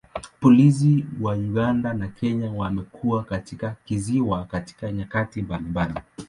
[0.39, 5.93] Polisi wa Uganda na Kenya wamekuwa katika kisiwa katika nyakati mbalimbali.